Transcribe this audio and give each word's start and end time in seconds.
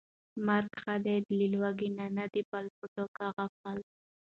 مرګ 0.45 0.69
ښه 0.81 0.93
دى 1.05 1.15
له 1.37 1.45
لوږې 1.53 1.89
نه، 1.97 2.05
نه 2.15 2.25
د 2.33 2.35
بل 2.49 2.65
په 2.77 2.85
ټوک 2.93 3.11
غپل 3.37 3.77